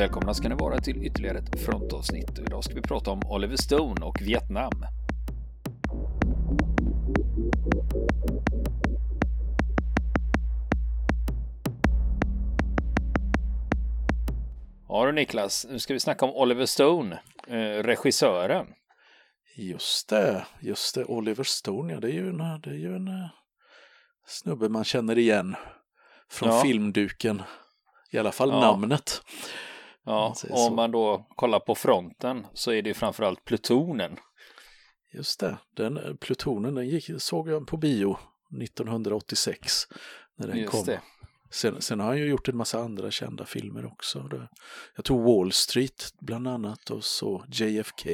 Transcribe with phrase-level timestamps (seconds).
[0.00, 2.38] Välkomna ska ni vara till ytterligare ett frontavsnitt.
[2.38, 4.72] Idag ska vi prata om Oliver Stone och Vietnam.
[14.88, 18.66] Ja du Niklas, nu ska vi snacka om Oliver Stone, eh, regissören.
[19.56, 23.08] Just det, just det, Oliver Stone, ja det är ju en, det är ju en
[23.08, 23.26] uh,
[24.26, 25.56] snubbe man känner igen
[26.30, 26.60] från ja.
[26.60, 27.42] filmduken.
[28.10, 28.60] I alla fall ja.
[28.60, 29.22] namnet.
[30.04, 34.16] Ja, och om man då kollar på fronten så är det framförallt plutonen.
[35.12, 38.18] Just det, den eh, plutonen den gick, såg jag på bio
[38.62, 39.72] 1986
[40.36, 40.84] när den Just kom.
[40.84, 41.00] Det.
[41.50, 44.28] Sen, sen, har han ju gjort en massa andra kända filmer också.
[44.96, 48.10] Jag tror Wall Street bland annat och så JFK.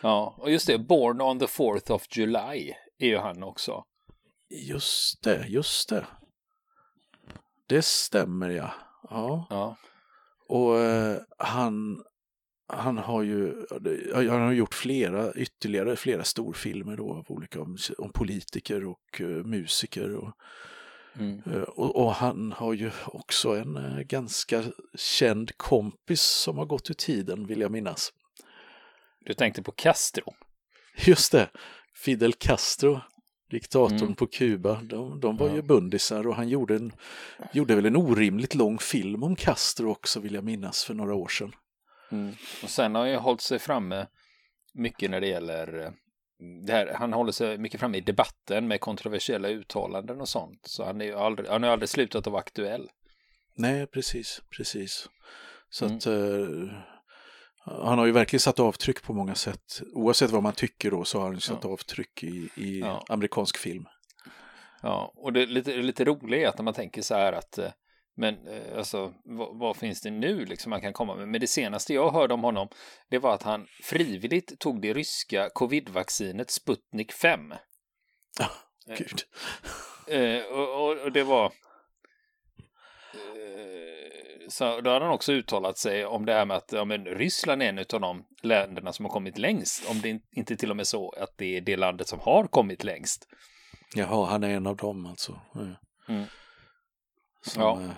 [0.00, 3.84] Ja, och just det, Born on the 4th of July är ju han också.
[4.48, 6.06] Just det, just det.
[7.66, 8.74] Det stämmer ja.
[9.10, 9.46] Ja.
[9.50, 9.76] ja.
[10.48, 12.02] Och eh, han,
[12.68, 13.66] han har ju
[14.14, 19.44] han har gjort flera, ytterligare flera storfilmer då av olika om, om politiker och uh,
[19.44, 20.14] musiker.
[20.14, 20.32] Och,
[21.18, 21.42] mm.
[21.46, 26.90] uh, och, och, han har ju också en uh, ganska känd kompis som har gått
[26.90, 28.12] ur tiden vill jag minnas.
[29.24, 30.34] Du tänkte på Castro?
[31.06, 31.50] Just det,
[31.94, 33.00] Fidel Castro
[33.50, 34.14] diktatorn mm.
[34.14, 35.54] på Kuba, de, de var ja.
[35.54, 36.92] ju bundisar och han gjorde, en,
[37.52, 41.28] gjorde väl en orimligt lång film om Castro också vill jag minnas för några år
[41.28, 41.52] sedan.
[42.10, 42.34] Mm.
[42.62, 44.06] Och sen har han ju hållit sig framme
[44.74, 45.90] mycket när det gäller eh,
[46.66, 50.60] det här, han håller sig mycket framme i debatten med kontroversiella uttalanden och sånt.
[50.66, 52.90] Så han, är ju aldrig, han har aldrig slutat att vara aktuell.
[53.54, 55.08] Nej, precis, precis.
[55.70, 55.96] Så mm.
[55.96, 56.70] att uh,
[57.66, 59.82] han har ju verkligen satt avtryck på många sätt.
[59.92, 61.70] Oavsett vad man tycker då så har han satt ja.
[61.70, 63.04] avtryck i, i ja.
[63.08, 63.86] amerikansk film.
[64.82, 67.70] Ja, och det lite, lite roliga är att när man tänker så här att eh,
[68.16, 71.28] men eh, alltså vad, vad, finns det nu liksom man kan komma med?
[71.28, 72.68] Men det senaste jag hörde om honom
[73.10, 77.54] det var att han frivilligt tog det ryska covidvaccinet Sputnik 5.
[78.38, 78.50] Ja,
[78.96, 79.22] gud.
[80.08, 81.52] Eh, och, och, och, det var
[84.48, 87.62] så då hade han också uttalat sig om det här med att ja, men Ryssland
[87.62, 89.90] är en av de länderna som har kommit längst.
[89.90, 92.84] Om det inte till och med så att det är det landet som har kommit
[92.84, 93.28] längst.
[93.94, 95.40] Jaha, han är en av dem alltså.
[96.08, 96.24] Mm.
[97.46, 97.82] Som, ja.
[97.82, 97.90] Äh,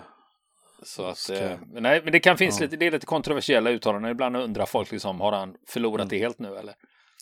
[0.83, 1.33] så att, ska...
[1.33, 2.63] eh, nej, men det kan finnas ja.
[2.63, 4.11] lite, det är lite kontroversiella uttalanden.
[4.11, 6.09] Ibland undrar folk liksom, har han förlorat mm.
[6.09, 6.75] det helt nu eller?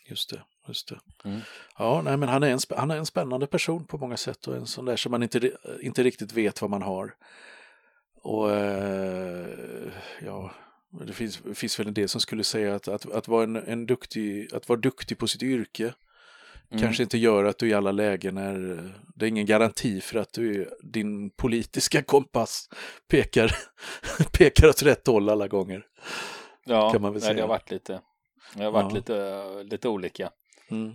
[0.09, 0.99] Just det, just det.
[1.29, 1.39] Mm.
[1.77, 4.55] Ja, nej, men han är, en, han är en spännande person på många sätt och
[4.55, 5.51] en sån där som man inte,
[5.81, 7.15] inte riktigt vet vad man har.
[8.27, 10.51] Och eh, ja,
[11.05, 13.85] det finns, finns väl en del som skulle säga att, att, att, vara, en, en
[13.85, 15.93] duktig, att vara duktig på sitt yrke
[16.71, 16.83] mm.
[16.83, 20.33] kanske inte gör att du i alla lägen är, det är ingen garanti för att
[20.33, 22.69] du, din politiska kompass
[23.07, 23.51] pekar,
[24.37, 25.85] pekar åt rätt håll alla gånger.
[26.65, 27.33] Ja, kan man väl säga.
[27.33, 28.01] det har varit lite,
[28.55, 28.95] det har varit ja.
[28.95, 30.29] lite, lite olika.
[30.69, 30.91] Mm.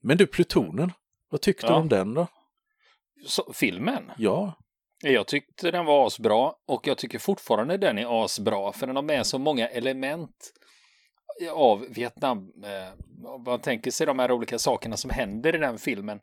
[0.00, 0.92] Men du, Plutonen,
[1.30, 1.72] vad tyckte ja.
[1.72, 2.26] du om den då?
[3.26, 4.10] Så, filmen?
[4.16, 4.52] Ja.
[5.12, 9.02] Jag tyckte den var asbra och jag tycker fortfarande den är asbra för den har
[9.02, 10.52] med så många element
[11.52, 12.52] av Vietnam.
[12.64, 16.20] Eh, man tänker sig de här olika sakerna som händer i den filmen.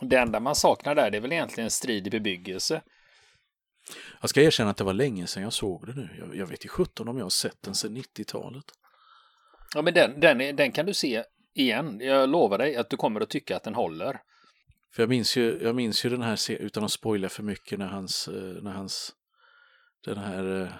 [0.00, 2.82] Det enda man saknar där det är väl egentligen en strid i bebyggelse.
[4.20, 6.08] Jag ska erkänna att det var länge sedan jag såg det nu.
[6.18, 8.64] Jag, jag vet i 17 om jag har sett den sedan 90-talet.
[9.74, 11.24] Ja, men den, den, den kan du se
[11.54, 12.00] igen.
[12.00, 14.20] Jag lovar dig att du kommer att tycka att den håller.
[14.92, 17.86] För jag minns ju, jag minns ju den här, utan att spoila för mycket, när
[17.86, 19.14] hans, eh, när hans
[20.04, 20.72] den här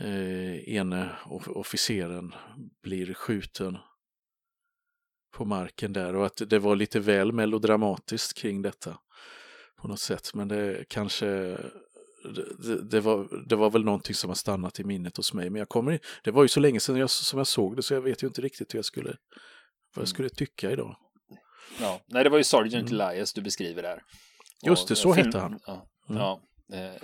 [0.00, 1.10] eh, ene
[1.46, 2.34] officeren
[2.82, 3.78] blir skjuten
[5.34, 8.98] på marken där och att det var lite väl melodramatiskt kring detta
[9.76, 10.34] på något sätt.
[10.34, 11.26] Men det kanske,
[12.58, 15.50] det, det, var, det var väl någonting som har stannat i minnet hos mig.
[15.50, 17.94] Men jag kommer, det var ju så länge sedan jag, som jag såg det så
[17.94, 19.16] jag vet ju inte riktigt hur jag skulle, vad
[19.94, 20.06] jag mm.
[20.06, 20.96] skulle tycka idag.
[21.80, 23.00] Ja, nej det var ju Sergeant mm.
[23.00, 24.02] Elias du beskriver där.
[24.66, 25.26] Just det, så film...
[25.26, 25.60] hette han.
[25.66, 26.22] Ja, mm.
[26.22, 26.40] ja,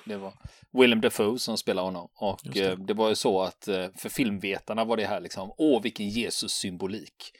[0.05, 0.33] det var
[0.73, 2.09] Willem Dafoe som spelade honom.
[2.15, 2.61] Och det.
[2.61, 2.95] Eh, det.
[2.95, 7.33] var ju så att eh, för filmvetarna var det här liksom, åh vilken Jesus-symbolik.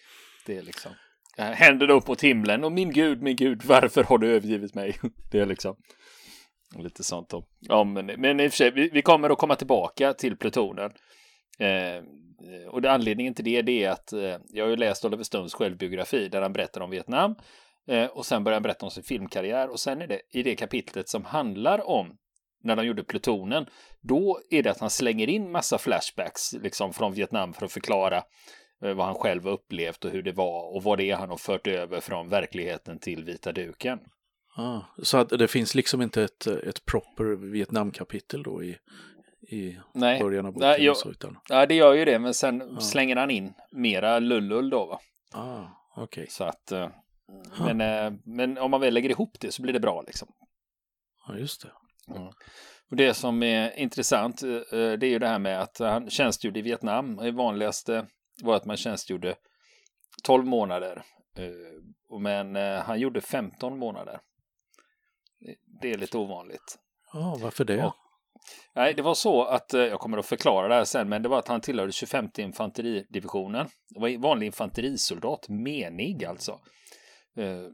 [0.47, 0.93] Det är liksom,
[1.37, 5.01] händerna upp mot himlen och min gud, min gud, varför har du övergivit mig?
[5.31, 5.77] Det är liksom
[6.79, 7.29] lite sånt.
[7.29, 7.47] Då.
[7.61, 10.91] Ja, men, men i och för sig, vi, vi kommer att komma tillbaka till plutonen.
[11.61, 12.05] Eh,
[12.69, 15.55] och det, anledningen till det, det är att eh, jag har ju läst Oliver Stones
[15.55, 17.35] självbiografi där han berättar om Vietnam
[17.89, 20.57] eh, och sen börjar han berätta om sin filmkarriär och sen är det i det
[20.57, 22.17] kapitlet som handlar om
[22.63, 23.67] när de gjorde plutonen,
[24.01, 28.17] då är det att han slänger in massa flashbacks liksom från Vietnam för att förklara
[28.85, 31.31] eh, vad han själv har upplevt och hur det var och vad det är han
[31.31, 33.99] har fört över från verkligheten till vita duken.
[34.57, 38.77] Ah, så att det finns liksom inte ett, ett proper Vietnamkapitel då i,
[39.53, 40.21] i Nej.
[40.21, 40.69] början av boken?
[40.69, 42.81] Nej, jag- så, utan, Ja, det gör ju det, men sen Ja.
[42.81, 45.01] slänger han in mera lullull då, va?
[45.33, 45.65] ah,
[45.97, 46.27] okej.
[46.31, 46.89] Så att, eh,
[47.59, 50.29] men, eh, men om man väl lägger ihop det så blir det bra liksom.
[51.29, 51.73] Ja, just det.
[52.91, 56.59] Och det som är intressant, eh, det är ju det här med att han tjänstgjorde
[56.59, 57.17] i Vietnam.
[57.17, 58.07] Det vanligaste
[58.43, 59.35] var att man tjänstgjorde
[60.25, 61.03] 12 månader.
[62.21, 64.21] Men han gjorde 15 månader.
[65.83, 66.79] Det är lite ovanligt.
[67.13, 67.75] Ja, varför det?
[67.77, 67.95] Ja.
[68.75, 71.29] Nej, det var så att, eh, jag kommer att förklara det här sen, men det
[71.29, 73.69] var att han tillhörde 25 infanteridivisionen.
[73.89, 76.61] Det var en vanlig infanterisoldat, menig alltså.
[77.37, 77.67] Eh,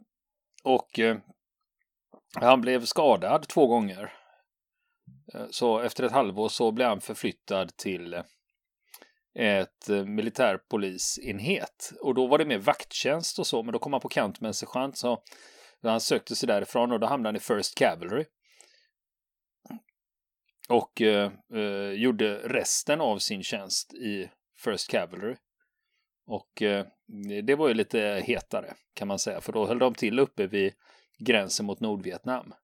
[0.65, 1.17] och eh,
[2.35, 4.13] han blev skadad två gånger.
[5.51, 8.23] Så efter ett halvår så blev han förflyttad till
[9.39, 11.93] ett militärpolisenhet.
[12.01, 14.49] Och då var det mer vakttjänst och så, men då kom han på kant med
[14.49, 15.23] en sergeant så
[15.83, 18.25] han sökte sig därifrån och då hamnade han i First Cavalry
[20.69, 25.37] och eh, eh, gjorde resten av sin tjänst i First Cavalry.
[26.27, 26.87] Och eh,
[27.45, 30.73] det var ju lite hetare kan man säga, för då höll de till uppe vid
[31.19, 32.55] gränsen mot Nordvietnam.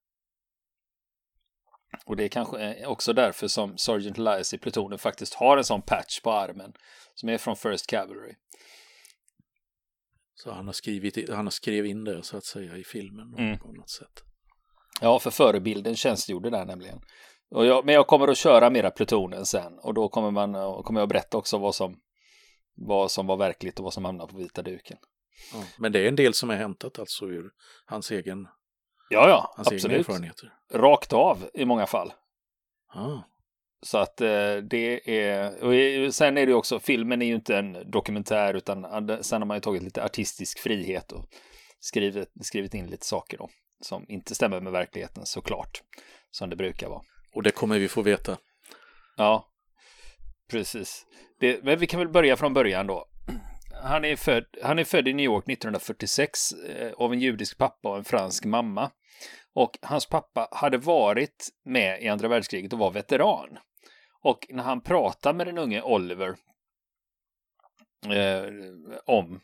[2.04, 5.64] Och det är kanske är också därför som Sergeant Elias i plutonen faktiskt har en
[5.64, 6.72] sån patch på armen
[7.14, 8.34] som är från First Cavalry.
[10.34, 13.58] Så han har skrivit, han har skrivit in det så att säga i filmen Mm.
[13.58, 14.22] på något sätt.
[15.00, 17.00] Ja, för förebilden tjänstgjorde där nämligen.
[17.54, 21.08] Jag, men jag kommer att köra mera plutonen sen och då kommer, man, kommer jag
[21.08, 21.96] berätta också vad som,
[22.74, 24.98] vad som var verkligt och vad som hamnade på vita duken.
[25.52, 25.62] Ja.
[25.78, 27.50] Men det är en del som är hämtat alltså ur
[27.86, 28.48] hans egen,
[29.10, 29.98] Ja, ja, hans egna absolut.
[29.98, 30.52] erfarenheter.
[30.72, 32.12] Rakt av i många fall.
[32.94, 33.18] Ah,
[33.82, 35.64] Så att eh, det är,
[36.06, 38.86] och sen är det också, filmen är ju inte en dokumentär utan
[39.22, 41.24] sen har man ju tagit lite artistisk frihet och
[41.80, 43.48] skrivit, skrivit in lite saker då
[43.80, 45.82] som inte stämmer med verkligheten såklart,
[46.30, 47.02] som det brukar vara
[47.34, 48.38] och det kommer vi få veta.
[49.16, 49.48] Ja,
[50.50, 51.06] precis.
[51.40, 53.06] Det, men vi kan väl börja från början då.
[53.82, 57.88] Han är född, han är född i New York 1946 eh, av en judisk pappa
[57.88, 58.90] och en fransk mamma.
[59.54, 63.58] Och hans pappa hade varit med i andra världskriget och var veteran.
[64.22, 66.36] Och när han pratar med den unge Oliver
[68.06, 68.44] eh,
[69.04, 69.40] om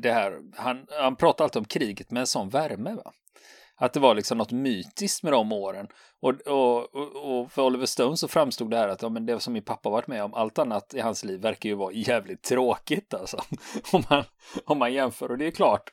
[0.00, 2.94] det här, han, han pratar alltid om kriget med en sån värme.
[2.94, 3.12] Va?
[3.80, 5.86] Att det var liksom något mytiskt med de åren.
[6.20, 6.96] Och, och,
[7.40, 9.90] och- för Oliver Stone så framstod det här att ja, men det som min pappa
[9.90, 13.36] varit med om, allt annat i hans liv verkar ju vara jävligt tråkigt alltså.
[13.92, 14.24] Om man,
[14.64, 15.30] om man jämför.
[15.30, 15.92] Och det är klart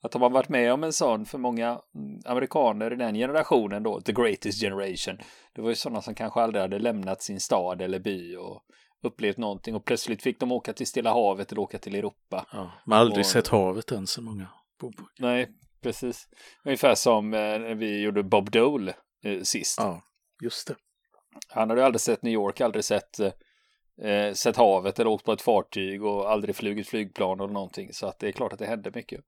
[0.00, 3.82] att har man varit med om en sån för många mm, amerikaner i den generationen
[3.82, 5.18] då, the greatest generation,
[5.54, 8.62] det var ju sådana som kanske aldrig hade lämnat sin stad eller by och
[9.02, 12.46] upplevt någonting och plötsligt fick de åka till Stilla havet eller åka till Europa.
[12.52, 14.46] Ja, man har aldrig Och- sett havet än så många.
[15.18, 15.48] Nej,
[15.82, 16.28] precis.
[16.64, 18.94] Ungefär som eh, när vi gjorde Bob Dole
[19.24, 19.78] eh, sist.
[19.78, 20.02] Ja,
[20.42, 20.76] just det.
[21.48, 23.20] Han hade aldrig sett New York, aldrig sett,
[24.02, 27.92] eh, sett havet eller åkt på ett fartyg och aldrig flugit flygplan eller någonting.
[27.92, 29.20] Så att det är klart att det hände mycket.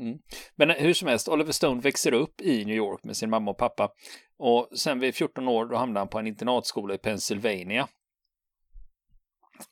[0.00, 0.18] Mm.
[0.56, 3.58] Men hur som helst, Oliver Stone växer upp i New York med sin mamma och
[3.58, 3.90] pappa.
[4.38, 7.88] Och sen vid 14 år då hamnar han på en internatskola i Pennsylvania.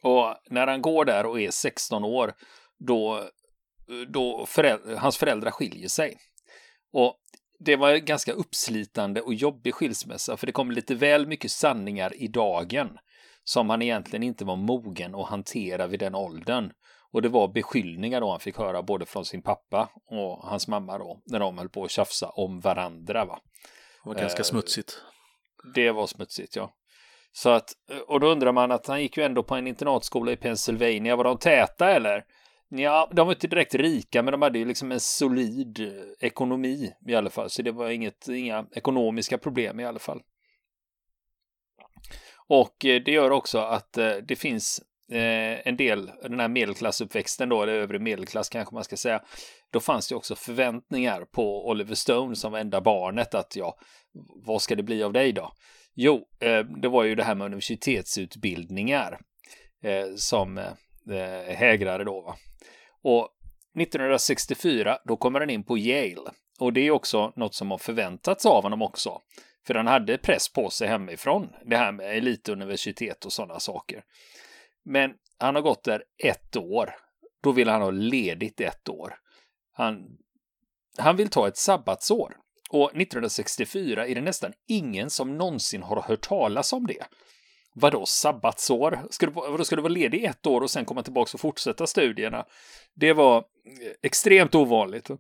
[0.02, 2.35] Och när han går där och är 16 år,
[2.78, 3.28] då,
[4.09, 6.17] då föräldrar, hans föräldrar skiljer sig.
[6.93, 7.17] Och
[7.59, 12.23] det var en ganska uppslitande och jobbig skilsmässa, för det kom lite väl mycket sanningar
[12.23, 12.99] i dagen
[13.45, 16.73] som han egentligen inte var mogen att hantera vid den åldern.
[17.12, 20.99] Och det var beskyllningar då han fick höra både från sin pappa och hans mamma
[20.99, 23.25] då, när de höll på att tjafsa om varandra.
[23.25, 23.41] Va?
[24.05, 25.00] Det var ganska Eh, smutsigt.
[25.75, 26.75] Det var smutsigt, ja.
[27.33, 27.73] Så att,
[28.07, 31.17] och då undrar man att han gick ju ändå på en internatskola i Pennsylvania.
[31.17, 32.25] Var de täta eller?
[32.76, 36.93] Ja, de var inte direkt rika, men de hade ju liksom en solid eh, ekonomi
[37.07, 37.50] i alla fall.
[37.50, 40.23] Så det var inget, inga ekonomiska problem i alla fall.
[42.49, 47.62] Och eh, det gör också att eh, det finns en del, den här medelklassuppväxten då,
[47.62, 49.23] eller övre medelklass kanske man ska säga.
[49.71, 53.78] Då fanns det också förväntningar på Oliver Stone som enda barnet att ja,
[54.45, 55.52] vad ska det bli av dig då?
[55.95, 56.26] Jo,
[56.83, 59.19] det var ju det här med universitetsutbildningar
[60.16, 60.61] som
[61.11, 62.20] eh, hägrare då.
[62.20, 62.37] Va?
[63.02, 63.28] Och
[63.80, 66.30] 1964, då kommer han in på Yale.
[66.58, 69.20] Och det är också något som har förväntats av honom också.
[69.66, 74.04] För han hade press på sig hemifrån, det här med elituniversitet och sådana saker.
[74.84, 76.94] Men han har gått där ett år.
[77.42, 79.14] Då vill han ha ledigt ett år.
[79.73, 80.16] Han,
[80.99, 82.37] han vill ta ett sabbatsår.
[82.70, 87.04] Och 1964 är det nästan ingen som någonsin har hört talas om det.
[87.76, 89.07] Vadå sabbatsår?
[89.11, 91.87] Ska du, vadå, ska du vara ledig ett år och sen komma tillbaka och fortsätta
[91.87, 92.47] studierna?
[92.95, 95.11] Det var eh, extremt ovanligt.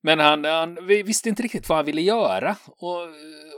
[0.00, 3.02] Men han, han visste inte riktigt vad han ville göra och,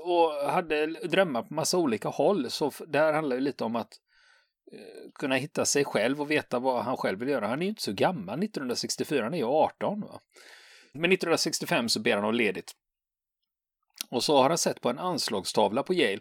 [0.05, 2.51] och hade drömmar på massa olika håll.
[2.51, 3.93] Så det här handlar ju lite om att
[4.73, 7.47] eh, kunna hitta sig själv och veta vad han själv vill göra.
[7.47, 10.01] Han är ju inte så gammal, 1964, han är ju 18.
[10.01, 10.21] Va?
[10.93, 12.73] Men 1965 så ber han om ledigt.
[14.11, 16.21] Och så har han sett på en anslagstavla på Yale.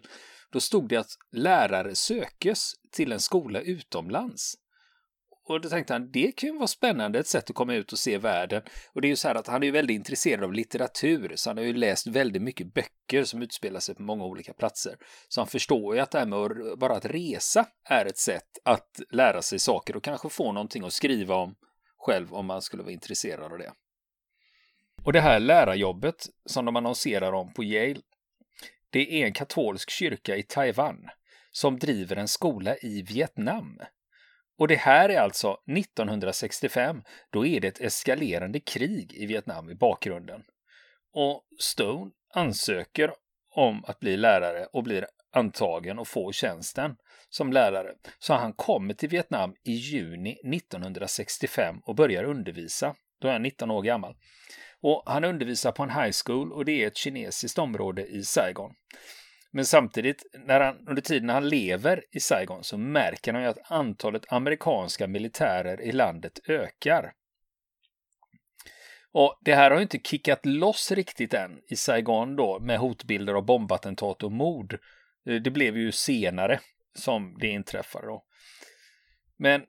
[0.52, 4.54] Då stod det att lärare sökes till en skola utomlands.
[5.44, 7.98] Och då tänkte han, det kan ju vara spännande, ett sätt att komma ut och
[7.98, 8.62] se världen.
[8.92, 11.50] Och det är ju så här att han är ju väldigt intresserad av litteratur, så
[11.50, 14.96] han har ju läst väldigt mycket böcker som utspelar sig på många olika platser.
[15.28, 18.58] Så han förstår ju att det här med att, bara att resa är ett sätt
[18.64, 21.54] att lära sig saker och kanske få någonting att skriva om
[21.98, 23.72] själv om man skulle vara intresserad av det.
[25.04, 28.00] Och det här lärarjobbet som de annonserar om på Yale,
[28.92, 31.08] det är en katolsk kyrka i Taiwan
[31.50, 33.80] som driver en skola i Vietnam.
[34.58, 37.02] Och det här är alltså 1965.
[37.30, 40.42] Då är det ett eskalerande krig i Vietnam i bakgrunden.
[41.12, 43.12] Och Stone ansöker
[43.54, 46.96] om att bli lärare och blir antagen och får tjänsten
[47.28, 47.92] som lärare.
[48.18, 52.94] Så han kommer till Vietnam i juni 1965 och börjar undervisa.
[53.20, 54.14] Då är han 19 år gammal.
[54.82, 58.74] Och han undervisar på en high school och det är ett kinesiskt område i Saigon.
[59.50, 63.70] Men samtidigt, när han, under tiden han lever i Saigon så märker han ju att
[63.70, 67.12] antalet amerikanska militärer i landet ökar.
[69.12, 73.34] Och det här har ju inte kickat loss riktigt än i Saigon då med hotbilder
[73.34, 74.78] av bombattentat och mord.
[75.28, 76.60] Eh, det blev ju senare
[76.94, 78.24] som det inträffade då.
[79.36, 79.62] Men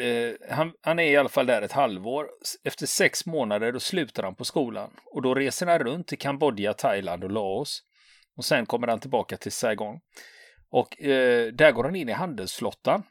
[0.00, 2.26] eh, han, han, är i alla fall där ett halvår.
[2.64, 6.74] Efter sex månader då slutar han på skolan och då reser han runt till Kambodja,
[6.74, 7.82] Thailand och Laos.
[8.36, 10.00] Och sen kommer han tillbaka till Saigon.
[10.70, 13.02] Och eh, där går han in i handelsflottan.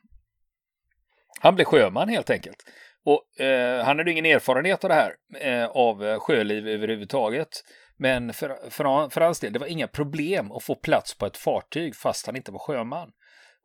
[1.40, 2.64] Han blir sjöman helt enkelt.
[3.06, 7.64] Och eh, han hade ingen erfarenhet av det här, eh, av eh, sjöliv överhuvudtaget.
[7.98, 11.38] Men för, för, för hans del, det var inga problem att få plats på ett
[11.38, 13.12] fartyg fast han inte var sjöman.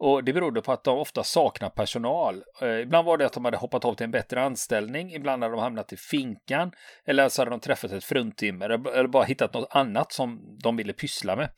[0.04, 2.42] Och det berodde på att de ofta saknar personal.
[2.60, 5.54] Eh, ibland var det att de hade hoppat av till en bättre anställning, ibland hade
[5.54, 6.72] de hamnat i finkan,
[7.04, 10.92] eller så hade de träffat ett fruntimmer eller bara hittat något annat som de ville
[10.92, 11.50] pyssla med.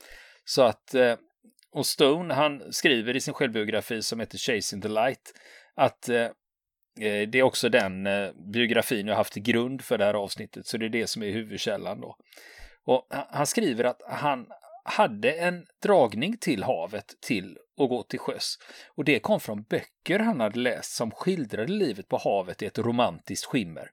[0.44, 1.14] Så att, eh,
[1.72, 5.32] och Stone, han skriver i sin självbiografi som heter Chasing the Light,
[5.74, 6.22] att eh,
[7.00, 10.66] eh det är också den eh, biografin jag haft till grund för det här avsnittet,
[10.66, 12.16] så det är det som är huvudkällan då.
[12.86, 14.46] Och han skriver att han
[14.84, 18.58] hade en dragning till havet till att gå till sjöss.
[18.94, 22.78] Och det kom från böcker han hade läst som skildrade livet på havet i ett
[22.78, 23.90] romantiskt skimmer.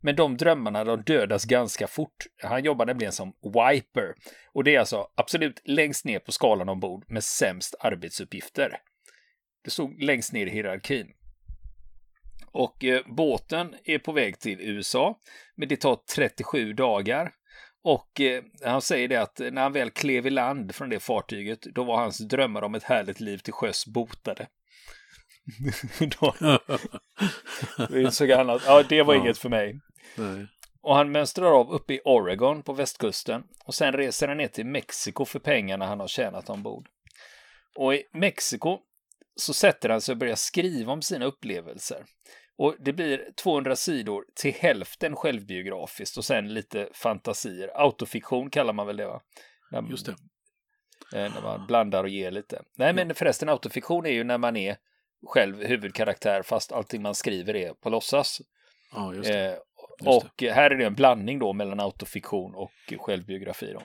[0.00, 2.26] Men de drömmarna de dödas ganska fort.
[2.42, 4.14] Han jobbar nämligen som wiper
[4.52, 8.78] och det är alltså absolut längst ner på skalan ombord med sämst arbetsuppgifter.
[9.64, 11.06] Det stod längst ner i hierarkin.
[12.52, 15.18] Och eh, båten är på väg till USA,
[15.54, 17.32] men det tar 37 dagar
[17.82, 21.62] och eh, han säger det att när han väl klev i land från det fartyget,
[21.62, 24.46] då var hans drömmar om ett härligt liv till sjöss botade.
[27.88, 29.20] då insåg han att ja, det var ja.
[29.20, 29.80] inget för mig.
[30.16, 30.46] Nej.
[30.82, 34.66] Och han mönstrar av uppe i Oregon på västkusten och sen reser han ner till
[34.66, 36.88] Mexiko för pengarna han har tjänat ombord.
[37.76, 38.78] Och i Mexiko
[39.36, 42.04] så sätter han sig och börjar skriva om sina upplevelser.
[42.60, 47.70] Och det blir 200 sidor till hälften självbiografiskt och sen lite fantasier.
[47.74, 49.20] Autofiktion kallar man väl det va?
[49.70, 50.12] När, Just det.
[51.18, 52.62] Eh, när man blandar och ger lite.
[52.76, 54.76] Nej men förresten autofiktion är ju när man är
[55.26, 58.40] själv huvudkaraktär fast allting man skriver är på låtsas.
[58.92, 59.46] Ja, just det.
[59.46, 60.50] Eh, just och det.
[60.50, 63.72] här är det en blandning då mellan autofiktion och självbiografi.
[63.72, 63.82] Då.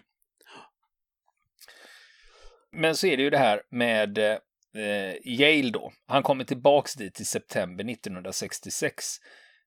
[2.71, 4.37] Men så är det ju det här med eh,
[4.75, 5.91] eh, Yale då.
[6.07, 9.05] Han kommer tillbaks dit i september 1966.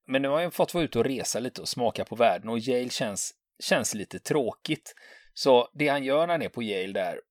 [0.07, 2.59] Men nu har han fått vara ute och resa lite och smaka på världen och
[2.59, 4.95] Yale känns, känns lite tråkigt.
[5.33, 7.21] Så det han gör när han är på Yale där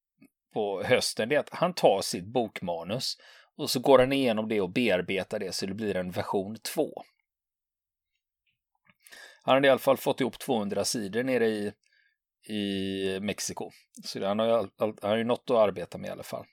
[0.53, 3.17] på hösten, det är att han tar sitt bokmanus
[3.57, 7.03] och så går han igenom det och bearbetar det så det blir en version 2.
[9.43, 11.73] Han har i alla fall fått ihop 200 sidor nere i,
[12.49, 13.71] i Mexiko.
[14.05, 16.45] Så han har ju, han har ju något att arbeta med i alla fall.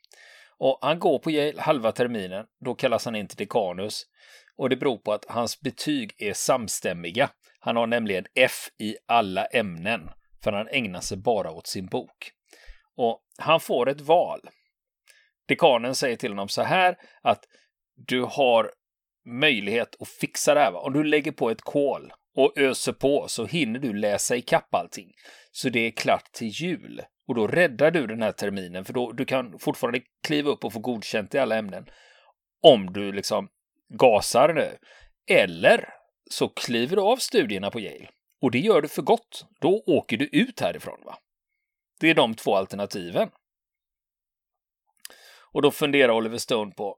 [0.60, 4.04] Och han går på Yale halva terminen, då kallas han in till dekanus.
[4.58, 7.30] Och det beror på att hans betyg är samstämmiga.
[7.60, 10.10] Han har nämligen F i alla ämnen,
[10.44, 12.32] för han ägnar sig bara åt sin bok.
[12.98, 14.40] Och han får ett val.
[15.48, 17.44] Dekanen säger till honom så här att
[18.08, 18.72] du har
[19.26, 20.76] möjlighet att fixa det här.
[20.76, 25.12] Om du lägger på ett kol och öser på så hinner du läsa ikapp allting.
[25.52, 27.02] Så det är klart till jul.
[27.28, 30.74] Och då räddar du den här terminen för då du kan fortfarande kliva upp och
[30.74, 31.86] få godkänt i alla ämnen.
[32.62, 33.50] Om du liksom
[33.90, 34.78] gasar nu.
[35.28, 35.90] Eller
[36.32, 38.10] så kliver du av studierna på Yale
[38.42, 39.46] Och det gör du för gott.
[39.62, 41.00] Då åker du ut härifrån.
[41.06, 41.18] va?
[42.00, 43.30] Det är de två alternativen.
[45.52, 46.98] Och då funderar Oliver Stone på,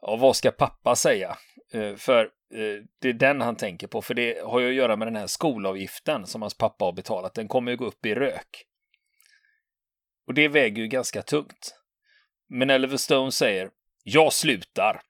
[0.00, 1.36] ja, vad ska pappa säga?
[1.72, 4.96] Eh, för eh, det är den han tänker på, för det har ju att göra
[4.96, 7.34] med den här skolavgiften som hans pappa har betalat.
[7.34, 8.67] Den kommer ju gå upp i rök.
[10.28, 11.74] Och det väger ju ganska tungt.
[12.48, 13.70] Men Oliver Stone säger,
[14.04, 15.00] jag slutar.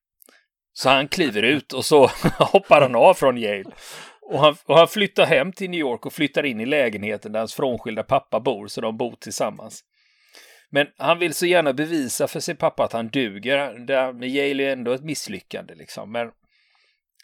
[0.73, 2.07] Så han kliver ut och så
[2.39, 3.71] hoppar han av från Yale.
[4.23, 7.39] Och han, och han flyttar hem till New York och flyttar in i lägenheten där
[7.39, 9.85] hans frånskilda pappa bor, så de bor tillsammans.
[10.71, 13.87] Men han vill så gärna bevisa för sin pappa att han duger.
[13.87, 16.13] Det med Yale är ändå ett misslyckande liksom.
[16.13, 16.31] Men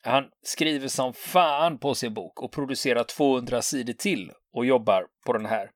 [0.02, 5.32] han skriver som fan på sin bok och producerar 200 sidor till och jobbar på
[5.32, 5.70] den här.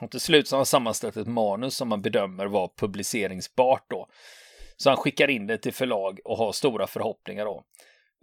[0.00, 4.08] Och till slut så har han sammanställt ett manus som man bedömer var publiceringsbart då.
[4.76, 7.64] Så han skickar in det till förlag och har stora förhoppningar då.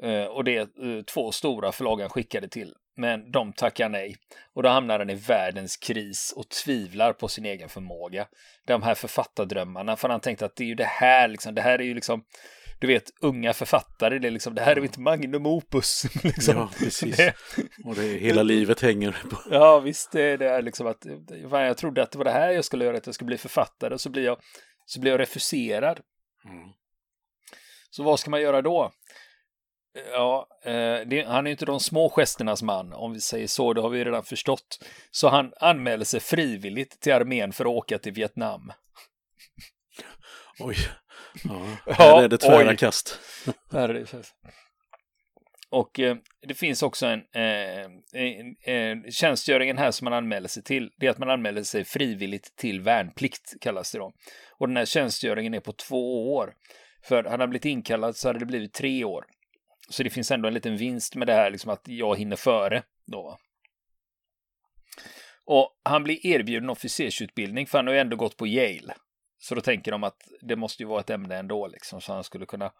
[0.04, 2.74] Eh, och det är två stora förlag han skickade till.
[2.98, 4.16] Men de tackar nej.
[4.54, 8.28] Och då hamnar han i världens kris och tvivlar på sin egen förmåga.
[8.66, 11.80] De här författardrömmarna, för han tänkte att det är ju det här, liksom, det här
[11.80, 12.24] är ju liksom
[12.80, 16.04] du vet, unga författare, det är liksom, det här är inte magnum opus.
[16.24, 16.58] Liksom.
[16.58, 17.18] Ja, precis.
[17.18, 17.34] Det...
[17.86, 19.38] Och det är, hela livet hänger på.
[19.52, 21.06] Ja, visst, det är det liksom att,
[21.52, 23.94] jag trodde att det var det här jag skulle göra, att jag skulle bli författare,
[23.94, 24.38] och så blir jag,
[24.86, 26.00] så blir jag refuserad.
[26.46, 26.70] Mm.
[27.90, 28.92] Så vad ska man göra då?
[30.12, 33.82] Ja, eh, det, han är inte de små gesternas man, om vi säger så, det
[33.82, 34.80] har vi redan förstått.
[35.12, 38.72] Så han anmäler sig frivilligt till armén för att åka till Vietnam.
[40.60, 40.78] Oj,
[41.44, 42.78] ja, här är det tvära oj.
[42.78, 43.20] kast.
[43.72, 44.06] Är det.
[45.70, 50.64] Och eh, det finns också en, eh, en, en tjänstgöringen här som man anmäler sig
[50.64, 50.92] till.
[50.98, 54.14] Det är att man anmäler sig frivilligt till värnplikt, kallas det då.
[54.58, 56.54] Och den här tjänstgöringen är på två år.
[57.04, 59.26] För hade han blivit inkallad så hade det blivit tre år.
[59.90, 62.84] Så det finns ändå en liten vinst med det här, liksom att jag hinner före
[63.06, 63.38] då.
[65.46, 68.96] Och han blir erbjuden officersutbildning för han har ju ändå gått på Yale.
[69.48, 72.24] Så då tänker de att det måste ju vara ett ämne ändå liksom, så han
[72.24, 72.72] skulle kunna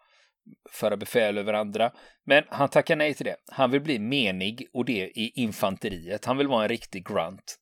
[0.70, 1.92] föra befäl över andra.
[2.24, 3.36] Men han tackar nej till det.
[3.50, 6.24] Han vill bli menig och det i infanteriet.
[6.24, 7.58] Han vill vara en riktig grunt.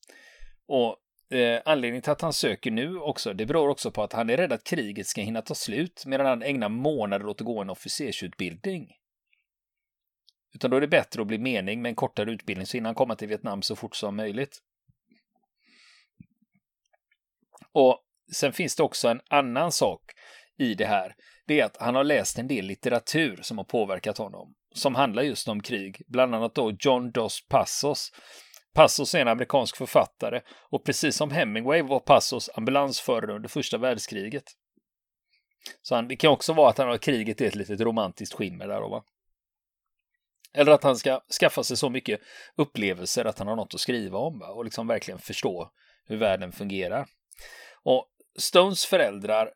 [0.69, 0.97] Och
[1.37, 4.37] eh, anledningen till att han söker nu också, det beror också på att han är
[4.37, 7.71] rädd att kriget ska hinna ta slut medan han ägnar månader åt att gå en
[7.71, 8.89] officersutbildning.
[10.55, 13.17] Utan då är det bättre att bli mening med en kortare utbildning så innan komma
[13.17, 14.59] till Vietnam så fort som möjligt.
[17.73, 20.01] Och sen finns det också en annan sak
[20.59, 21.15] i det här.
[21.47, 24.55] Det är att han har läst en del litteratur som har påverkat honom.
[24.75, 28.13] Som handlar just om krig, bland annat då John Dos Passos.
[28.75, 34.45] Passos är en amerikansk författare och precis som Hemingway var Passos ambulansförare under första världskriget.
[35.83, 38.69] Så han, det kan också vara att han har kriget i ett litet romantiskt skimmer
[38.69, 38.81] där.
[38.81, 39.05] Va?
[40.55, 42.21] Eller att han ska skaffa sig så mycket
[42.57, 44.49] upplevelser att han har något att skriva om va?
[44.49, 45.71] och liksom verkligen förstå
[46.05, 47.07] hur världen fungerar.
[47.83, 48.07] Och
[48.39, 49.51] Stones föräldrar,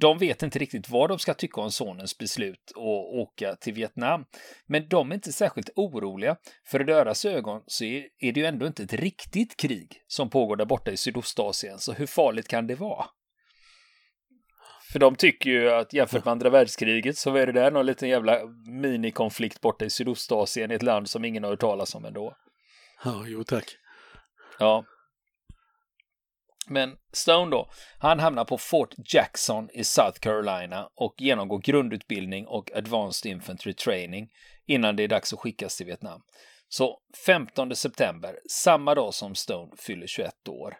[0.00, 4.24] de vet inte riktigt vad de ska tycka om sonens beslut att åka till Vietnam.
[4.66, 8.66] Men de är inte särskilt oroliga, för i deras ögon så är det ju ändå
[8.66, 12.74] inte ett riktigt krig som pågår där borta i Sydostasien, så hur farligt kan det
[12.74, 13.06] vara?
[14.92, 18.08] För de tycker ju att jämfört med andra världskriget så är det där någon liten
[18.08, 18.40] jävla
[18.80, 22.36] minikonflikt borta i Sydostasien i ett land som ingen har hört talas om ändå.
[23.04, 23.64] Ja, jo tack.
[24.58, 24.84] Ja.
[26.70, 32.70] Men Stone då, han hamnar på Fort Jackson i South Carolina och genomgår grundutbildning och
[32.76, 34.28] Advanced Infantry Training
[34.66, 36.22] innan det är dags att skickas till Vietnam.
[36.68, 40.76] Så 15 september, samma dag som Stone fyller 21 år.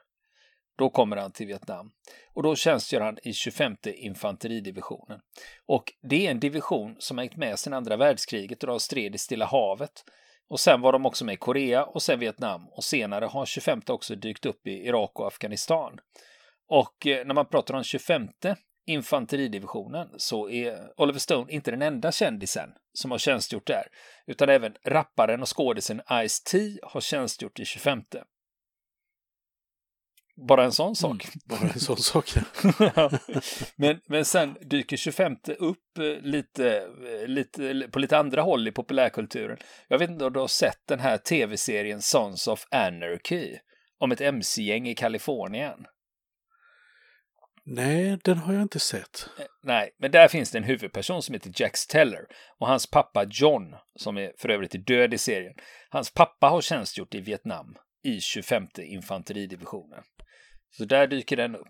[0.79, 1.91] Då kommer han till Vietnam
[2.35, 5.21] och då tjänstgör han i 25 infanteridivisionen.
[5.67, 9.15] Och det är en division som har hängt med sedan andra världskriget och de stred
[9.15, 10.05] i Stilla havet.
[10.51, 13.81] Och sen var de också med i Korea och sen Vietnam och senare har 25
[13.87, 15.99] också dykt upp i Irak och Afghanistan.
[16.69, 18.29] Och eh, när man pratar om 25
[18.87, 23.87] infanteridivisionen så är Oliver Stone inte den enda kändisen som har tjänstgjort där,
[24.27, 28.03] utan även rapparen och skådisen Ice-T har tjänstgjort i 25.
[30.49, 31.25] Bara en sån sak.
[31.25, 32.33] Mm, bara en sån sak.
[33.77, 38.73] men, men sen dyker 25 upp eh, lite, eh, lite, på lite andra håll i
[38.73, 39.57] populärkulturen.
[39.89, 43.59] Jag vet inte om du har sett den här tv-serien Sons of Anarchy
[43.99, 45.87] om ett mc-gäng i Kalifornien.
[47.65, 49.29] Nej, den har jag inte sett.
[49.39, 52.27] Eh, nej, men där finns det en huvudperson som heter Jax Teller
[52.59, 55.55] och hans pappa John, som är för övrigt är död i serien.
[55.89, 60.03] Hans pappa har tjänstgjort i Vietnam i 25 infanteridivisionen.
[60.71, 61.69] Så där dyker den upp.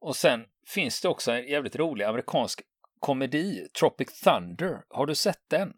[0.00, 2.60] Och sen finns det också en jävligt rolig amerikansk
[3.00, 4.80] komedi, Tropic Thunder.
[4.88, 5.72] Har du sett den?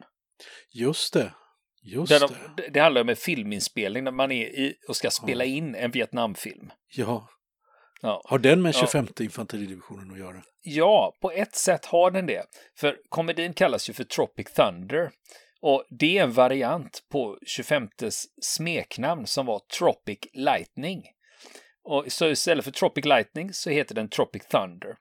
[0.74, 1.32] Just det.
[1.82, 2.34] Just Där det.
[2.56, 5.50] de, det handlar om en filminspelning när man är i och ska spela Ja.
[5.56, 6.70] in en Vietnamfilm.
[6.96, 7.28] Ja.
[8.02, 8.22] Ja.
[8.24, 8.80] Har den med Ja.
[8.80, 10.42] 25 infanteridivisionen att göra?
[10.62, 12.44] Ja, på ett sätt har den det.
[12.78, 15.10] För komedin kallas ju för Tropic Thunder.
[15.60, 17.88] Och det är en variant på 25
[18.42, 21.02] smeknamn som var Tropic Lightning.
[21.88, 24.96] Och så istället för Tropic Lightning så heter den Tropic Thunder.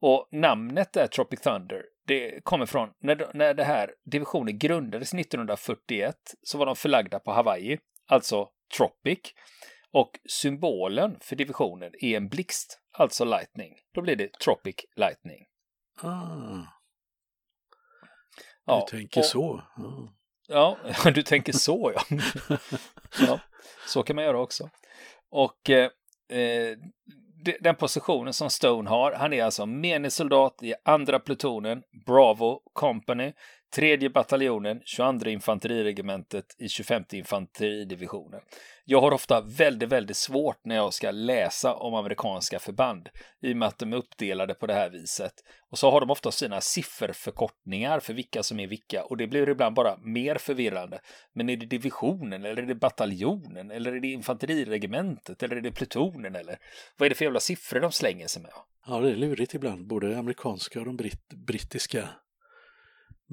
[0.00, 1.82] Och namnet är Tropic Thunder.
[2.06, 7.32] Det kommer från när, när det här divisionen grundades 1941 så var de förlagda på
[7.32, 9.18] Hawaii, alltså Tropic.
[9.92, 13.74] Och symbolen för divisionen är en blixt, alltså lightning.
[13.94, 15.46] Då blir det Tropic Lightning.
[16.02, 16.64] Ah,
[18.64, 19.62] Ja, du tänker och- så.
[20.48, 20.78] Ja.
[21.04, 22.18] Ja, du tänker så ja.
[23.26, 23.40] ja.
[23.86, 24.70] Så kan man göra också.
[25.30, 25.90] Och eh,
[26.30, 26.76] Eh,
[27.60, 33.32] den positionen som Stone har, han är alltså menig soldat i andra plutonen, Bravo Company,
[33.70, 38.40] tredje bataljonen, 22 infanteriregementet i 25 infanteridivisionen.
[38.84, 43.08] Jag har ofta väldigt, väldigt svårt när jag ska läsa om amerikanska förband
[43.42, 45.32] i och med att de är uppdelade på det här viset.
[45.70, 49.48] Och så har de ofta sina sifferförkortningar för vilka som är vilka och det blir
[49.48, 51.00] ibland bara mer förvirrande.
[51.34, 55.72] Men är det divisionen eller är det bataljonen eller är det infanteriregementet eller är det
[55.72, 56.58] plutonen eller
[56.96, 58.52] vad är det för jävla siffror de slänger sig med?
[58.86, 59.86] ja, det är lurigt ibland.
[59.86, 62.08] Både amerikanska och de britt, brittiska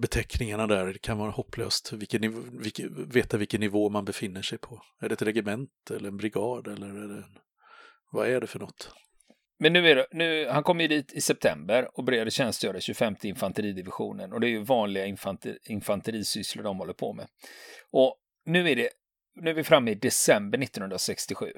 [0.02, 0.86] beteckningarna där.
[0.86, 1.94] Det kan vara hopplöst.
[1.94, 4.82] Vilken, vilken, veta vilken nivå man befinner sig på.
[5.02, 7.38] Är det ett regement eller en brigad eller är det en,
[8.12, 8.92] vad är det för något?
[9.60, 12.82] Men nu är det, nu, han kom ju dit i september och började tjänstgöra i
[12.82, 17.28] 25 infanteridivisionen och det är ju vanliga infanter, infanterisysslor de håller på med.
[17.92, 18.90] Och nu är det,
[19.42, 21.52] nu är vi framme i december 1967.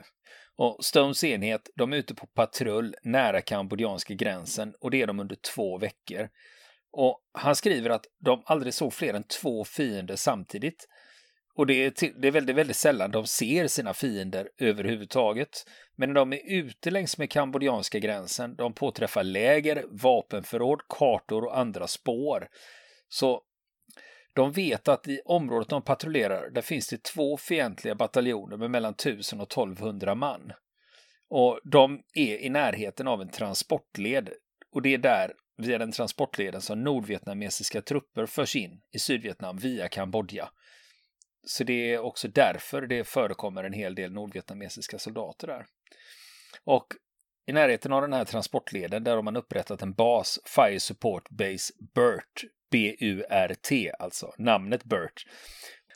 [0.55, 5.19] Och Stones enhet, de är ute på patrull nära kambodjanska gränsen och det är de
[5.19, 6.29] under två veckor.
[6.91, 10.87] Och han skriver att de aldrig såg fler än två fiender samtidigt.
[11.55, 15.65] Och det är, till, det är väldigt, väldigt sällan de ser sina fiender överhuvudtaget.
[15.95, 21.57] Men när de är ute längs med kambodjanska gränsen, de påträffar läger, vapenförråd, kartor och
[21.57, 22.47] andra spår.
[23.09, 23.41] Så
[24.33, 28.93] de vet att i området de patrullerar, där finns det två fientliga bataljoner med mellan
[28.93, 30.51] 1000 och 1200 man.
[31.29, 34.29] Och de är i närheten av en transportled.
[34.71, 39.87] Och det är där, via den transportleden, som nordvietnamesiska trupper förs in i Sydvietnam via
[39.87, 40.49] Kambodja.
[41.47, 45.65] Så det är också därför det förekommer en hel del nordvietnamesiska soldater där.
[46.63, 46.87] Och
[47.47, 51.73] i närheten av den här transportleden där har man upprättat en bas, Fire Support Base
[51.95, 55.25] BURT, B-U-R-T alltså, namnet BURT.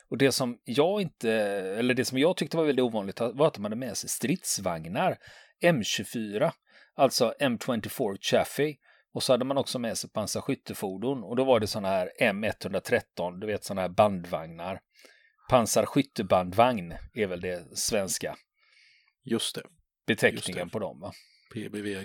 [0.08, 1.32] Och det som jag inte,
[1.78, 5.18] eller det som jag tyckte var väldigt ovanligt var att de hade med sig stridsvagnar,
[5.64, 6.52] M24,
[6.94, 8.76] alltså M24 Chaffee.
[9.14, 13.40] Och så hade man också med sig pansarskyttefordon och då var det sådana här M113,
[13.40, 14.80] du vet sådana här bandvagnar.
[15.50, 18.36] Pansarskyttebandvagn är väl det svenska
[19.24, 19.62] Just det,
[20.06, 20.72] beteckningen Just det.
[20.72, 21.00] på dem.
[21.00, 21.12] Va?
[21.54, 22.04] PBV,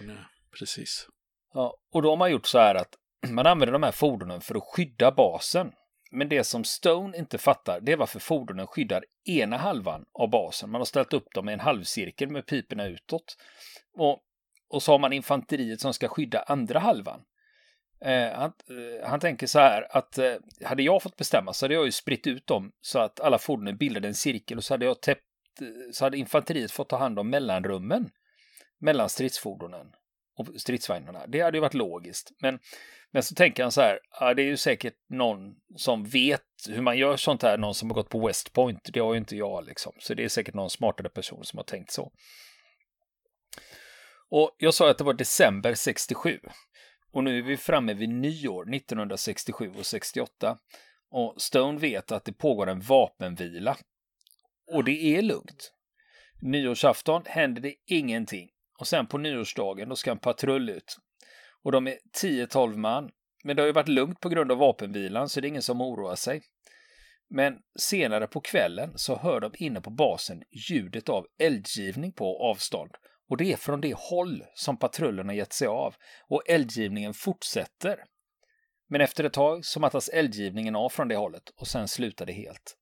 [0.59, 1.07] precis.
[1.53, 2.95] Ja, och då har man gjort så här att
[3.29, 5.71] man använder de här fordonen för att skydda basen.
[6.11, 10.69] Men det som Stone inte fattar, det är varför fordonen skyddar ena halvan av basen.
[10.69, 13.37] Man har ställt upp dem i en halvcirkel med piporna utåt.
[13.93, 14.19] Och,
[14.69, 17.21] och så har man infanteriet som ska skydda andra halvan.
[18.01, 21.73] Eh, han, eh, han tänker så här att eh, hade jag fått bestämma så hade
[21.73, 24.85] jag ju spritt ut dem så att alla fordonen bildade en cirkel och så hade
[24.85, 28.09] jag täppt, eh, så hade infanteriet fått ta hand om mellanrummen
[28.79, 29.87] mellan stridsfordonen
[30.37, 31.27] och stridsvagnarna.
[31.27, 32.31] Det hade ju varit logiskt.
[32.41, 32.59] Men,
[33.11, 36.81] men så tänker han så här, ja, det är ju säkert någon som vet hur
[36.81, 38.89] man gör sånt här, någon som har gått på West Point.
[38.93, 39.93] Det har ju inte jag liksom.
[39.99, 42.11] Så det är säkert någon smartare person som har tänkt så.
[44.29, 46.39] Och jag sa att det var december 67.
[47.11, 50.57] Och nu är vi framme vid nyår 1967 och 68.
[51.11, 53.77] Och Stone vet att det pågår en vapenvila.
[54.71, 55.73] Och det är lugnt.
[56.41, 58.49] Nyårsafton händer det ingenting.
[58.79, 60.97] Och sen på nyårsdagen då ska en patrull ut.
[61.63, 63.09] Och de är 10-12 man.
[63.43, 65.81] Men det har ju varit lugnt på grund av vapenvilan så det är ingen som
[65.81, 66.41] oroar sig.
[67.29, 72.91] Men senare på kvällen så hör de inne på basen ljudet av eldgivning på avstånd.
[73.29, 75.95] Och det är från det håll som patrullerna gett sig av.
[76.27, 78.03] Och eldgivningen fortsätter.
[78.89, 82.33] Men efter ett tag så mattas eldgivningen av från det hållet och sen slutar det
[82.33, 82.75] helt.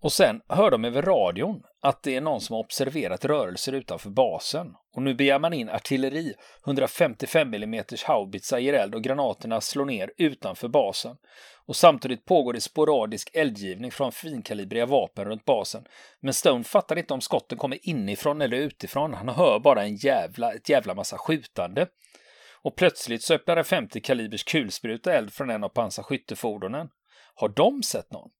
[0.00, 4.10] Och sen hör de över radion att det är någon som har observerat rörelser utanför
[4.10, 4.74] basen.
[4.94, 6.34] Och nu begär man in artilleri,
[6.66, 11.16] 155 mm haubitsar ger eld och granaterna slår ner utanför basen.
[11.66, 15.84] Och samtidigt pågår det sporadisk eldgivning från finkalibriga vapen runt basen.
[16.20, 19.14] Men Stone fattar inte om skotten kommer inifrån eller utifrån.
[19.14, 21.86] Han hör bara en jävla, ett jävla massa skjutande.
[22.62, 26.88] Och plötsligt så öppnar en 50 kalibers kulspruta eld från en av pansarskyttefordonen.
[27.34, 28.30] Har de sett någon?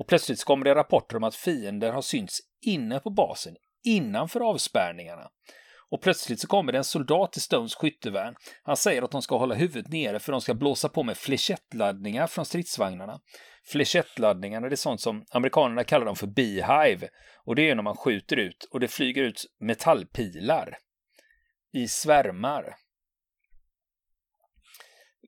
[0.00, 4.40] Och plötsligt så kommer det rapporter om att fiender har synts inne på basen, innanför
[4.40, 5.30] avspärrningarna.
[5.90, 8.34] Och plötsligt så kommer det en soldat till Stones skyttevärn.
[8.62, 12.26] Han säger att de ska hålla huvudet nere för de ska blåsa på med flechettladdningar
[12.26, 13.20] från stridsvagnarna.
[13.64, 17.08] Flechettladdningarna det är sånt som amerikanerna kallar dem för beehive.
[17.44, 20.78] Och det är när man skjuter ut och det flyger ut metallpilar
[21.72, 22.76] i svärmar.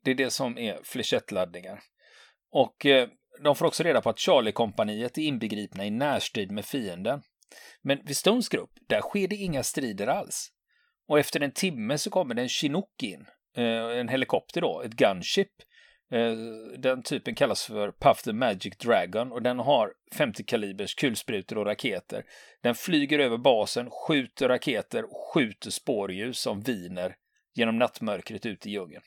[0.04, 1.80] Det är det som är flechettladdningar.
[2.50, 3.08] Och eh,
[3.40, 7.22] de får också reda på att Charlie-kompaniet är inbegripna i närstrid med fienden.
[7.82, 10.48] Men vid Stones grupp, där sker det inga strider alls.
[11.08, 14.92] Och efter en timme så kommer det en Chinook in, eh, en helikopter då, ett
[14.92, 15.48] gunship.
[16.12, 16.32] Eh,
[16.78, 21.66] den typen kallas för Puff the Magic Dragon och den har 50 kalibers kulsprutor och
[21.66, 22.24] raketer.
[22.62, 27.14] Den flyger över basen, skjuter raketer och skjuter spårljus som viner
[27.54, 29.02] genom nattmörkret ut i djungeln.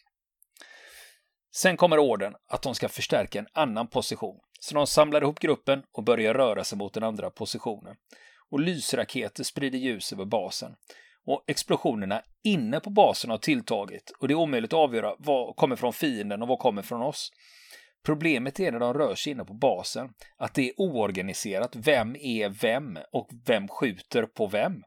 [1.56, 4.40] Sen kommer orden att de ska förstärka en annan position.
[4.60, 7.96] Så de samlar ihop gruppen och börjar röra sig mot den andra positionen.
[8.52, 10.76] Och lysraketer sprider ljus över basen.
[11.26, 15.76] Och explosionerna inne på basen har tilltagit och det är omöjligt att avgöra vad kommer
[15.76, 17.32] från fienden och vad kommer från oss.
[18.06, 21.76] Problemet är när de rör sig inne på basen, att det är oorganiserat.
[21.76, 24.84] Vem är vem och vem skjuter på vem?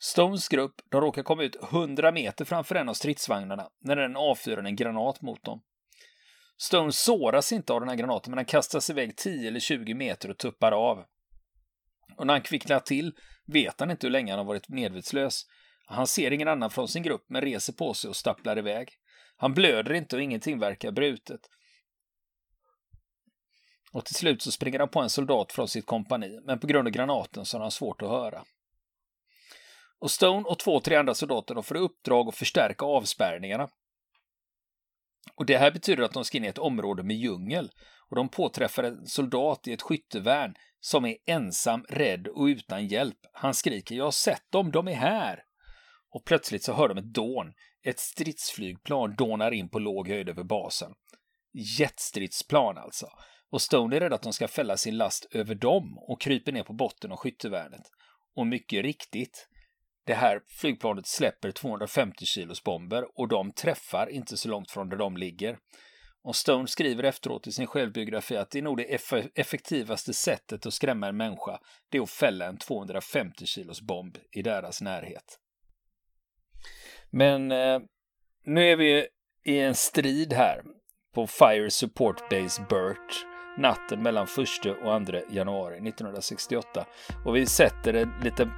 [0.00, 4.62] Stones grupp, de råkar komma ut 100 meter framför en av stridsvagnarna när den avfyrar
[4.62, 5.60] en granat mot dem.
[6.60, 10.30] Stone såras inte av den här granaten, men han kastas iväg 10 eller 20 meter
[10.30, 11.04] och tuppar av.
[12.16, 13.14] Och när han kvicknar till
[13.46, 15.46] vet han inte hur länge han har varit medvetslös.
[15.86, 18.90] Han ser ingen annan från sin grupp, men reser på sig och stapplar iväg.
[19.36, 21.40] Han blöder inte och ingenting verkar brutet.
[23.92, 26.88] Och till slut så springer han på en soldat från sitt kompani, men på grund
[26.88, 28.44] av granaten så har han svårt att höra.
[29.98, 33.68] Och Stone och två, tre andra soldater får i uppdrag att förstärka avspärrningarna
[35.34, 37.70] och det här betyder att de ska in i ett område med djungel
[38.10, 43.18] och de påträffar en soldat i ett skyttevärn som är ensam, rädd och utan hjälp.
[43.32, 45.42] Han skriker “Jag har sett dem, de är här!”
[46.10, 47.52] Och plötsligt så hör de ett dån.
[47.84, 50.92] Ett stridsflygplan dånar in på låg höjd över basen.
[51.78, 53.06] Jetstridsplan alltså.
[53.50, 56.62] Och Stone är rädd att de ska fälla sin last över dem och kryper ner
[56.62, 57.82] på botten av skyttevärnet.
[58.36, 59.48] Och mycket riktigt,
[60.08, 64.96] det här flygplanet släpper 250 kilos bomber och de träffar inte så långt från där
[64.96, 65.58] de ligger.
[66.22, 68.98] Och Stone skriver efteråt i sin självbiografi att det är nog det
[69.34, 74.42] effektivaste sättet att skrämma en människa, det är att fälla en 250 kilos bomb i
[74.42, 75.38] deras närhet.
[77.10, 77.80] Men eh,
[78.44, 79.06] nu är vi
[79.44, 80.62] i en strid här
[81.14, 83.26] på Fire Support Base Burt
[83.58, 86.84] natten mellan 1 och 2 januari 1968.
[87.24, 88.50] Och vi sätter det lite,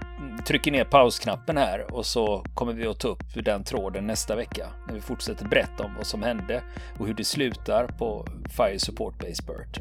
[0.47, 4.67] trycker ner pausknappen här och så kommer vi att ta upp den tråden nästa vecka
[4.87, 6.63] när vi fortsätter berätta om vad som hände
[6.99, 9.81] och hur det slutar på Fire Support Base Burt.